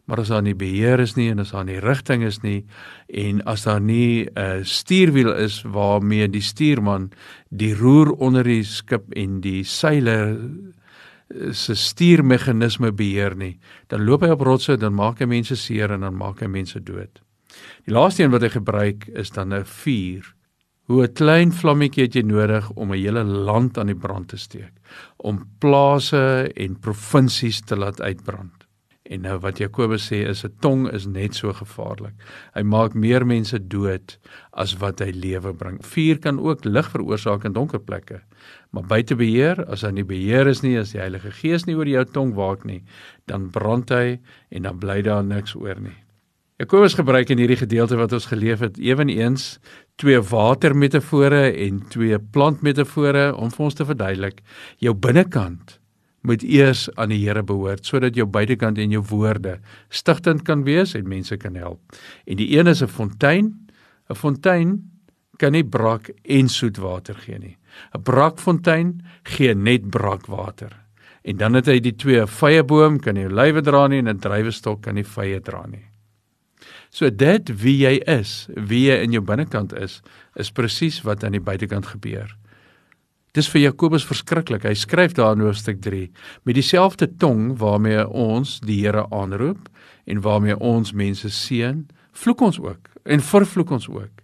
Maar 0.09 0.23
as 0.23 0.31
daar 0.33 0.41
nie 0.41 0.57
beheer 0.57 0.99
is 0.99 1.13
nie 1.15 1.29
en 1.29 1.39
as 1.43 1.51
daar 1.53 1.67
nie 1.67 1.77
rigting 1.79 2.23
is 2.25 2.41
nie 2.41 2.65
en 3.13 3.43
as 3.45 3.63
daar 3.63 3.81
nie 3.81 4.25
'n 4.25 4.31
uh, 4.35 4.63
stuurwiel 4.63 5.33
is 5.37 5.61
waarmee 5.61 6.27
die 6.27 6.41
stuurman 6.41 7.11
die 7.49 7.75
roer 7.75 8.11
onder 8.17 8.43
die 8.43 8.63
skip 8.63 9.13
en 9.13 9.41
die 9.41 9.63
seile 9.63 10.39
se 11.53 11.75
stuurmeganisme 11.75 12.91
beheer 12.91 13.35
nie, 13.37 13.55
dan 13.87 14.05
loop 14.05 14.25
hy 14.25 14.33
op 14.33 14.43
rotse, 14.45 14.77
dan 14.81 14.95
maak 14.97 15.21
hy 15.21 15.29
mense 15.29 15.57
seer 15.59 15.93
en 15.93 16.05
dan 16.07 16.17
maak 16.17 16.41
hy 16.41 16.49
mense 16.49 16.81
dood. 16.81 17.21
Die 17.85 17.93
laaste 17.93 18.23
een 18.23 18.33
wat 18.33 18.45
hy 18.45 18.51
gebruik 18.53 19.07
is 19.13 19.31
dan 19.35 19.53
'n 19.53 19.65
vuur. 19.65 20.35
Hoe 20.89 21.03
'n 21.03 21.13
klein 21.13 21.51
vlammetjie 21.51 22.03
het 22.03 22.15
jy 22.15 22.21
nodig 22.21 22.69
om 22.71 22.91
'n 22.91 22.97
hele 22.97 23.23
land 23.23 23.77
aan 23.77 23.87
die 23.87 23.95
brand 23.95 24.27
te 24.27 24.37
steek, 24.37 24.73
om 25.17 25.45
plase 25.59 26.51
en 26.55 26.79
provinsies 26.79 27.61
te 27.61 27.75
laat 27.75 28.01
uitbrand. 28.01 28.58
En 29.09 29.23
nou 29.25 29.39
wat 29.41 29.57
Jakobus 29.57 30.05
sê 30.11 30.19
is 30.29 30.43
'n 30.45 30.53
tong 30.61 30.87
is 30.93 31.05
net 31.05 31.35
so 31.35 31.53
gevaarlik. 31.53 32.13
Hy 32.53 32.61
maak 32.61 32.93
meer 32.93 33.25
mense 33.25 33.67
dood 33.67 34.17
as 34.53 34.77
wat 34.77 34.99
hy 34.99 35.09
lewe 35.11 35.53
bring. 35.53 35.79
Vuur 35.81 36.19
kan 36.19 36.39
ook 36.39 36.65
lig 36.65 36.89
veroorsaak 36.89 37.45
in 37.45 37.53
donker 37.53 37.79
plekke. 37.79 38.21
Maar 38.69 38.83
buite 38.83 39.15
beheer, 39.15 39.65
as 39.65 39.81
hy 39.81 39.91
nie 39.91 40.03
beheer 40.03 40.47
is 40.47 40.61
nie, 40.61 40.77
as 40.77 40.91
die 40.91 41.01
Heilige 41.01 41.31
Gees 41.31 41.65
nie 41.65 41.75
oor 41.75 41.87
jou 41.87 42.05
tong 42.05 42.35
waak 42.35 42.65
nie, 42.65 42.83
dan 43.25 43.49
brand 43.49 43.89
hy 43.89 44.19
en 44.51 44.61
dan 44.61 44.77
bly 44.79 45.01
daar 45.01 45.23
niks 45.23 45.55
oor 45.55 45.79
nie. 45.81 45.97
Jakobus 46.59 46.93
gebruik 46.93 47.29
in 47.29 47.37
hierdie 47.37 47.57
gedeelte 47.57 47.95
wat 47.95 48.13
ons 48.13 48.25
geleef 48.25 48.59
het, 48.59 48.77
ewenigs 48.77 49.59
twee 49.95 50.19
watermetafore 50.19 51.53
en 51.55 51.79
twee 51.89 52.19
plantmetafore 52.19 53.35
om 53.35 53.49
vir 53.49 53.65
ons 53.65 53.73
te 53.73 53.85
verduidelik 53.85 54.41
jou 54.77 54.93
binnekant 54.93 55.78
moet 56.21 56.43
eers 56.43 56.87
aan 56.95 57.09
die 57.09 57.21
Here 57.21 57.43
behoort 57.43 57.85
sodat 57.85 58.15
jou 58.15 58.25
buitekant 58.27 58.77
en 58.77 58.91
jou 58.91 59.03
woorde 59.09 59.59
stigtend 59.89 60.43
kan 60.43 60.63
wees 60.63 60.95
en 60.95 61.07
mense 61.07 61.37
kan 61.37 61.55
help. 61.55 61.79
En 62.25 62.37
die 62.37 62.57
een 62.57 62.67
is 62.67 62.81
'n 62.81 62.87
fontein. 62.87 63.69
'n 64.09 64.15
Fontein 64.15 64.89
kan 65.37 65.51
nie 65.51 65.63
brak 65.63 66.09
en 66.23 66.49
soet 66.49 66.77
water 66.77 67.15
gee 67.15 67.39
nie. 67.39 67.57
'n 67.95 68.03
Brakfontein 68.03 69.01
gee 69.23 69.53
net 69.55 69.89
brakwater. 69.89 70.73
En 71.23 71.37
dan 71.37 71.53
het 71.53 71.67
hy 71.67 71.79
die 71.79 71.95
twee 71.95 72.25
vyeboom 72.25 72.99
kan 72.99 73.13
nie 73.15 73.27
olywe 73.27 73.61
dra 73.61 73.87
nie 73.87 73.99
en 73.99 74.09
'n 74.09 74.19
druiwestok 74.19 74.81
kan 74.81 74.95
nie 74.95 75.03
vye 75.03 75.39
dra 75.39 75.65
nie. 75.67 75.85
So 76.89 77.09
dit 77.09 77.49
wie 77.61 77.77
jy 77.77 78.01
is, 78.07 78.47
wie 78.55 78.89
jy 78.89 79.03
in 79.03 79.11
jou 79.11 79.21
binnekant 79.21 79.73
is, 79.73 80.01
is 80.35 80.51
presies 80.51 81.01
wat 81.05 81.23
aan 81.23 81.31
die 81.31 81.43
buitekant 81.43 81.85
gebeur. 81.85 82.35
Dis 83.37 83.49
vir 83.53 83.61
Jakobus 83.61 84.07
verskriklik. 84.09 84.63
Hy 84.65 84.73
skryf 84.73 85.13
daar 85.17 85.35
in 85.37 85.43
hoofstuk 85.45 85.81
3 85.85 86.07
met 86.49 86.57
dieselfde 86.57 87.05
tong 87.21 87.51
waarmee 87.61 88.07
ons 88.07 88.57
die 88.65 88.79
Here 88.81 89.05
aanroep 89.13 89.69
en 90.09 90.23
waarmee 90.25 90.57
ons 90.57 90.95
mense 90.97 91.29
seën, 91.29 91.83
vloek 92.17 92.41
ons 92.41 92.57
ook 92.63 92.89
en 93.05 93.21
vervloek 93.21 93.75
ons 93.77 93.89
ook. 93.89 94.23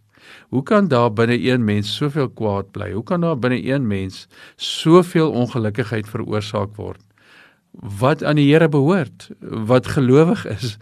Hoe 0.49 0.63
kan 0.65 0.87
daar 0.89 1.11
binne 1.13 1.37
een 1.37 1.61
mens 1.65 1.91
soveel 1.95 2.31
kwaad 2.33 2.71
bly? 2.73 2.91
Hoe 2.95 3.03
kan 3.03 3.21
daar 3.21 3.37
binne 3.37 3.61
een 3.61 3.85
mens 3.87 4.25
soveel 4.57 5.31
ongelukkigheid 5.31 6.09
veroorsaak 6.09 6.73
word? 6.75 7.01
Wat 7.99 8.23
aan 8.23 8.39
die 8.39 8.47
Here 8.49 8.69
behoort, 8.71 9.29
wat 9.41 9.87
gelowig 9.93 10.45
is, 10.49 10.77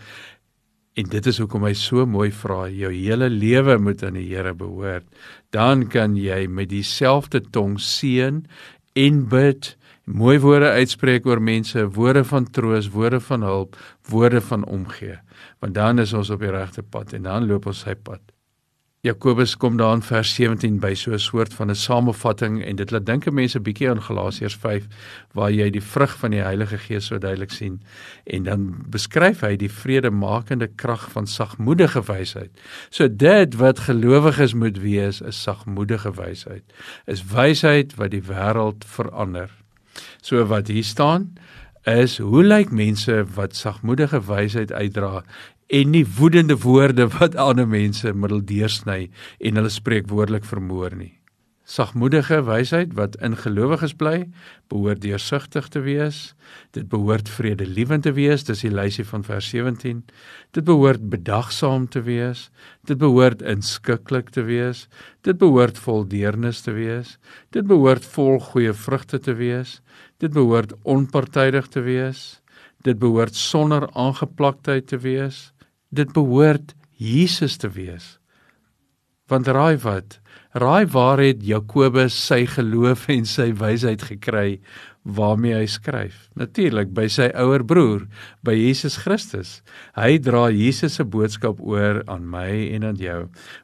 En 0.94 1.08
dit 1.10 1.26
is 1.26 1.40
hoekom 1.42 1.64
hy 1.66 1.74
so 1.78 2.06
mooi 2.06 2.30
vra, 2.36 2.68
jou 2.70 2.92
hele 2.94 3.30
lewe 3.34 3.80
moet 3.82 4.04
aan 4.06 4.18
die 4.20 4.28
Here 4.30 4.54
behoort. 4.58 5.08
Dan 5.54 5.88
kan 5.90 6.18
jy 6.20 6.44
met 6.46 6.70
dieselfde 6.70 7.42
tong 7.56 7.80
seën 7.82 8.44
en 9.02 9.24
bid, 9.30 9.72
mooi 10.06 10.38
woorde 10.44 10.70
uitspreek 10.78 11.26
oor 11.26 11.42
mense, 11.42 11.88
woorde 11.98 12.22
van 12.30 12.46
troos, 12.46 12.92
woorde 12.94 13.22
van 13.26 13.46
hulp, 13.48 13.80
woorde 14.12 14.42
van 14.52 14.68
omgee. 14.70 15.18
Want 15.64 15.74
dan 15.80 16.04
is 16.04 16.14
ons 16.14 16.30
op 16.34 16.46
die 16.46 16.54
regte 16.54 16.86
pad 16.86 17.18
en 17.18 17.26
dan 17.26 17.50
loop 17.50 17.66
ons 17.72 17.86
sy 17.88 17.98
pad. 17.98 18.22
Jakobus 19.04 19.58
kom 19.58 19.78
daar 19.78 19.98
in 19.98 20.02
vers 20.02 20.30
17 20.34 20.78
by 20.80 20.94
so 20.96 21.12
'n 21.12 21.20
soort 21.20 21.54
van 21.54 21.70
'n 21.70 21.76
samevatting 21.76 22.64
en 22.64 22.76
dit 22.76 22.92
laat 22.92 23.06
dink 23.06 23.32
mense 23.32 23.60
bietjie 23.60 23.90
aan 23.90 24.02
Galasiërs 24.02 24.56
5 24.56 24.84
waar 25.34 25.52
jy 25.52 25.70
die 25.70 25.84
vrug 25.84 26.18
van 26.18 26.32
die 26.32 26.42
Heilige 26.42 26.78
Gees 26.78 27.06
so 27.06 27.18
duidelik 27.18 27.52
sien 27.52 27.82
en 28.24 28.44
dan 28.44 28.76
beskryf 28.88 29.42
hy 29.42 29.56
die 29.56 29.72
vredemakende 29.72 30.68
krag 30.68 31.12
van 31.12 31.28
sagmoedige 31.28 32.02
wysheid. 32.02 32.52
So 32.90 33.16
dit 33.16 33.56
wat 33.56 33.80
gelowiges 33.80 34.54
moet 34.54 34.78
wees 34.80 35.22
is 35.22 35.42
sagmoedige 35.44 36.14
wysheid. 36.16 36.64
Is 37.06 37.26
wysheid 37.26 37.96
wat 37.96 38.12
die 38.12 38.24
wêreld 38.24 38.86
verander. 38.86 39.50
So 40.22 40.46
wat 40.46 40.68
hier 40.68 40.84
staan 40.84 41.34
is 41.84 42.18
hoe 42.18 42.44
lyk 42.44 42.72
mense 42.72 43.26
wat 43.36 43.56
sagmoedige 43.56 44.22
wysheid 44.26 44.72
uitdra 44.72 45.24
en 45.68 45.92
nie 45.92 46.06
woedende 46.18 46.58
woorde 46.60 47.08
wat 47.18 47.36
ander 47.36 47.68
mense 47.68 48.14
middel 48.14 48.44
deursny 48.46 49.10
en 49.40 49.60
hulle 49.60 49.74
spreek 49.74 50.10
woordelik 50.12 50.46
vermoor 50.46 50.96
nie. 50.96 51.14
Sagmoedige 51.64 52.42
wysheid 52.44 52.92
wat 52.94 53.14
in 53.24 53.38
gelowiges 53.40 53.94
bly, 53.96 54.26
behoort 54.68 55.00
deursigtig 55.02 55.70
te 55.72 55.80
wees. 55.86 56.34
Dit 56.76 56.90
behoort 56.92 57.30
vredelewend 57.32 58.04
te 58.04 58.12
wees, 58.12 58.44
dis 58.44 58.66
die 58.66 58.72
lysie 58.74 59.06
van 59.08 59.24
vers 59.24 59.48
17. 59.54 60.02
Dit 60.52 60.68
behoort 60.68 61.08
bedagsaam 61.10 61.88
te 61.88 62.04
wees. 62.04 62.50
Dit 62.84 63.00
behoort 63.00 63.42
inskikkelik 63.42 64.34
te 64.36 64.44
wees. 64.44 64.90
Dit 65.24 65.40
behoort 65.40 65.80
vol 65.80 66.04
deernis 66.04 66.62
te 66.68 66.76
wees. 66.76 67.16
Dit 67.56 67.72
behoort 67.72 68.06
vol 68.12 68.42
goeie 68.52 68.76
vrugte 68.76 69.22
te 69.24 69.38
wees. 69.40 69.80
Dit 70.20 70.36
behoort 70.36 70.76
onpartydig 70.84 71.72
te 71.72 71.88
wees. 71.88 72.42
Dit 72.84 73.00
behoort 73.00 73.40
sonder 73.40 73.88
aangeplaktheid 73.96 74.92
te 74.92 75.00
wees 75.00 75.53
dit 75.94 76.14
behoort 76.14 76.76
Jesus 76.98 77.58
te 77.58 77.70
wees. 77.70 78.18
Want 79.32 79.48
raai 79.48 79.78
wat? 79.84 80.20
Raai 80.54 80.86
waar 80.94 81.22
het 81.24 81.42
Jakobus 81.42 82.14
sy 82.28 82.44
geloof 82.46 83.08
en 83.10 83.26
sy 83.26 83.48
wysheid 83.58 84.04
gekry 84.06 84.60
waarmee 85.04 85.56
hy 85.58 85.66
skryf? 85.72 86.28
Natuurlik 86.38 86.92
by 86.94 87.08
sy 87.12 87.30
ouer 87.42 87.64
broer, 87.66 88.06
by 88.46 88.54
Jesus 88.54 89.00
Christus. 89.02 89.56
Hy 89.98 90.20
dra 90.22 90.46
Jesus 90.54 91.00
se 91.00 91.08
boodskap 91.08 91.62
oor 91.64 92.04
aan 92.06 92.28
my 92.30 92.50
en 92.76 92.86
aan 92.92 93.02
jou. 93.02 93.24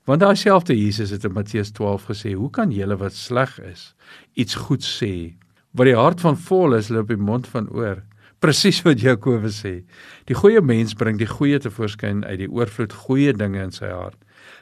Want 0.10 0.24
daai 0.26 0.36
selfde 0.40 0.78
Jesus 0.78 1.14
het 1.14 1.28
in 1.30 1.36
Matteus 1.38 1.72
12 1.78 2.10
gesê: 2.10 2.34
"Hoe 2.34 2.50
kan 2.50 2.74
julle 2.74 2.98
wat 2.98 3.14
sleg 3.14 3.60
is 3.60 3.94
iets 4.34 4.56
goed 4.56 4.82
sê? 4.82 5.36
Wat 5.74 5.86
die 5.86 5.96
hart 5.96 6.22
van 6.22 6.38
vol 6.38 6.74
is, 6.74 6.90
loop 6.90 7.08
die 7.08 7.18
mond 7.18 7.48
van 7.48 7.70
oor." 7.70 8.09
Presies 8.40 8.80
wat 8.86 9.02
Jakobus 9.04 9.60
sê. 9.66 9.82
Die 10.30 10.38
goeie 10.38 10.62
mens 10.64 10.96
bring 10.96 11.20
die 11.20 11.28
goeie 11.28 11.60
te 11.60 11.72
voorskyn 11.74 12.24
uit 12.24 12.40
die 12.46 12.52
oorvloed 12.52 12.96
goeie 13.06 13.34
dinge 13.36 13.60
in 13.66 13.74
sy 13.76 13.92
hart. 13.92 14.20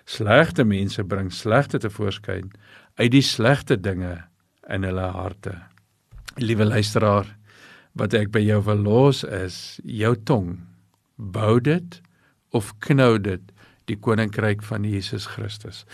Slegte 0.09 0.65
mense 0.65 1.03
bring 1.05 1.29
slegte 1.33 1.79
te 1.83 1.91
voorskyn 1.93 2.49
uit 2.97 3.11
die 3.13 3.21
slegte 3.21 3.77
dinge 3.77 4.15
in 4.73 4.87
hulle 4.87 5.11
harte. 5.13 5.53
Liewe 6.41 6.65
luisteraar, 6.65 7.29
wat 7.97 8.13
ek 8.17 8.31
by 8.33 8.41
jou 8.45 8.59
wil 8.65 8.81
los 8.85 9.23
is 9.23 9.79
jou 9.85 10.13
tong. 10.25 10.55
Bou 11.17 11.57
dit 11.61 12.01
of 12.57 12.73
knou 12.85 13.17
dit 13.21 13.43
die 13.89 13.97
koninkryk 13.97 14.63
van 14.65 14.85
Jesus 14.85 15.29
Christus. 15.29 15.85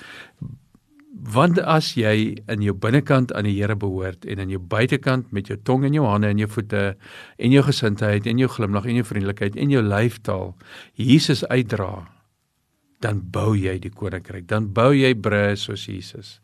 Want 1.23 1.59
as 1.61 1.93
jy 1.95 2.35
in 2.51 2.63
jou 2.65 2.73
binnekant 2.75 3.31
aan 3.31 3.47
die 3.47 3.53
Here 3.55 3.77
behoort 3.79 4.25
en 4.27 4.41
in 4.43 4.49
jou 4.51 4.59
buitekant 4.59 5.29
met 5.31 5.47
jou 5.47 5.55
tong 5.63 5.85
en 5.87 5.95
jou 5.95 6.03
hande 6.03 6.27
en 6.27 6.41
jou 6.41 6.49
voete 6.51 6.81
en 7.39 7.53
jou 7.53 7.63
gesindheid 7.63 8.27
en 8.27 8.41
jou 8.41 8.49
glimlag 8.51 8.89
en 8.89 8.99
jou 8.99 9.05
vriendelikheid 9.07 9.55
en 9.55 9.71
jou 9.71 9.83
lyfstaal 9.85 10.51
Jesus 10.99 11.45
uitdra, 11.47 12.09
dan 12.99 13.23
bou 13.31 13.53
jy 13.55 13.77
die 13.79 13.93
koninkryk, 13.93 14.49
dan 14.51 14.67
bou 14.75 14.91
jy 14.91 15.13
brûe 15.15 15.55
soos 15.55 15.87
Jesus. 15.87 16.41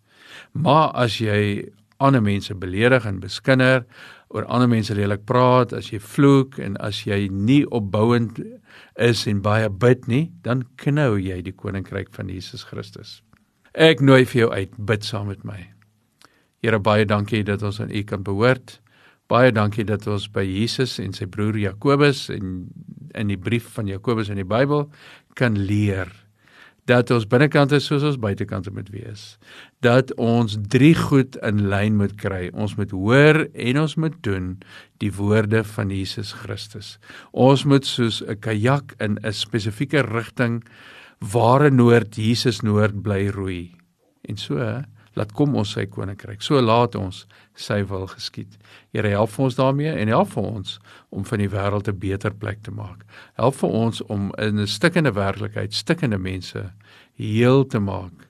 Maar 0.53 0.93
as 0.95 1.19
jy 1.19 1.67
ander 2.00 2.24
mense 2.24 2.55
beledig 2.55 3.03
en 3.05 3.19
beskinder, 3.19 3.83
oor 4.31 4.48
ander 4.48 4.69
mense 4.71 4.95
lelik 4.95 5.25
praat, 5.27 5.74
as 5.75 5.91
jy 5.91 6.00
vloek 6.00 6.59
en 6.63 6.77
as 6.79 7.03
jy 7.03 7.25
nie 7.27 7.65
opbouend 7.67 8.39
is 8.95 9.27
en 9.27 9.41
baie 9.43 9.67
bid 9.67 10.07
nie, 10.07 10.29
dan 10.45 10.63
knou 10.79 11.17
jy 11.19 11.41
die 11.43 11.55
koninkryk 11.55 12.13
van 12.15 12.31
Jesus 12.31 12.63
Christus. 12.63 13.19
Ek 13.73 14.01
nooi 14.01 14.25
vir 14.25 14.41
jou 14.41 14.51
uit, 14.51 14.71
bid 14.77 15.03
saam 15.05 15.27
met 15.29 15.43
my. 15.45 15.59
Here 16.63 16.79
baie 16.79 17.05
dankie 17.05 17.43
dat 17.45 17.63
ons 17.63 17.79
aan 17.79 17.91
U 17.93 18.03
kan 18.03 18.23
behoort. 18.23 18.79
Baie 19.29 19.51
dankie 19.53 19.85
dat 19.85 20.07
ons 20.09 20.25
by 20.33 20.43
Jesus 20.43 20.97
en 20.99 21.13
sy 21.13 21.27
broer 21.29 21.57
Jakobus 21.57 22.29
en 22.33 22.65
in 23.13 23.29
die 23.29 23.38
brief 23.38 23.67
van 23.75 23.88
Jakobus 23.88 24.31
in 24.33 24.41
die 24.41 24.47
Bybel 24.47 24.88
kan 25.38 25.55
leer 25.55 26.09
dat 26.89 27.11
ons 27.13 27.27
binnekant 27.29 27.73
is 27.77 27.85
soos 27.85 28.03
ons 28.07 28.17
buitekant 28.17 28.65
moet 28.73 28.89
wees. 28.89 29.38
Dat 29.85 30.09
ons 30.17 30.57
drie 30.73 30.95
goed 30.97 31.38
in 31.45 31.67
lyn 31.69 31.99
moet 31.99 32.15
kry. 32.17 32.47
Ons 32.57 32.73
moet 32.79 32.89
hoor 32.89 33.43
en 33.53 33.81
ons 33.83 33.95
moet 34.01 34.15
doen 34.25 34.55
die 35.03 35.11
woorde 35.13 35.61
van 35.75 35.93
Jesus 35.93 36.33
Christus. 36.41 36.97
Ons 37.31 37.67
moet 37.69 37.85
soos 37.85 38.23
'n 38.25 38.39
kajak 38.41 38.95
in 38.99 39.19
'n 39.21 39.33
spesifieke 39.33 40.01
rigting 40.01 40.63
ware 41.19 41.69
noord 41.71 42.15
Jesus 42.15 42.61
noord 42.61 43.01
bly 43.03 43.27
roei. 43.35 43.75
En 44.21 44.38
so 44.38 44.63
laat 45.17 45.31
kom 45.35 45.55
ons 45.59 45.73
sy 45.75 45.85
koninkryk. 45.91 46.43
So 46.45 46.61
laat 46.61 46.95
ons 46.95 47.25
sy 47.59 47.81
wil 47.89 48.05
geskied. 48.07 48.55
Here 48.95 49.11
help 49.11 49.33
vir 49.33 49.45
ons 49.49 49.57
daarmee 49.57 49.91
en 49.91 50.11
help 50.11 50.31
vir 50.35 50.47
ons 50.47 50.77
om 51.15 51.25
van 51.27 51.43
die 51.43 51.49
wêreld 51.51 51.89
'n 51.89 51.99
beter 51.99 52.31
plek 52.31 52.63
te 52.63 52.71
maak. 52.71 53.03
Help 53.35 53.55
vir 53.55 53.69
ons 53.69 54.01
om 54.01 54.31
in 54.38 54.59
'n 54.59 54.67
stikkende 54.67 55.11
werklikheid 55.13 55.73
stikkende 55.73 56.17
mense 56.17 56.71
heel 57.15 57.65
te 57.65 57.79
maak 57.79 58.27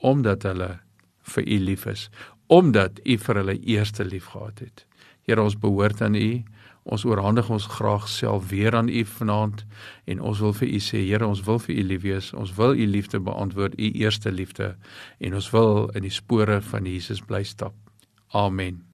omdat 0.00 0.42
hulle 0.42 0.80
vir 1.22 1.44
U 1.44 1.58
lief 1.58 1.86
is, 1.86 2.10
omdat 2.46 3.00
U 3.04 3.16
vir 3.16 3.34
hulle 3.34 3.60
eerste 3.60 4.04
lief 4.04 4.26
gehad 4.26 4.58
het. 4.58 4.86
Here 5.22 5.42
ons 5.42 5.58
behoort 5.58 6.00
aan 6.02 6.14
U. 6.14 6.44
Ons 6.88 7.04
oorhandig 7.04 7.50
ons 7.52 7.66
graag 7.68 8.08
self 8.08 8.48
weer 8.48 8.76
aan 8.76 8.88
U 8.88 9.04
vanaand 9.04 9.64
en 10.08 10.20
ons 10.20 10.40
wil 10.40 10.54
vir 10.60 10.68
U 10.68 10.80
sê 10.80 11.04
Here, 11.04 11.26
ons 11.26 11.44
wil 11.44 11.60
vir 11.66 11.76
U 11.76 11.86
lief 11.92 12.02
wees. 12.06 12.32
Ons 12.32 12.54
wil 12.56 12.72
U 12.72 12.86
liefde 12.86 13.20
beantwoord, 13.20 13.76
U 13.76 13.90
eerste 13.92 14.32
liefde 14.32 14.74
en 15.20 15.36
ons 15.36 15.50
wil 15.52 15.88
in 15.92 16.08
die 16.08 16.14
spore 16.14 16.60
van 16.72 16.88
Jesus 16.88 17.20
bly 17.20 17.44
stap. 17.44 17.76
Amen. 18.32 18.84